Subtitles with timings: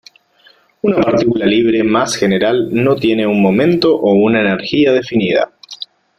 [0.81, 5.51] Una partícula libre más general no tiene un momento o una energía definida.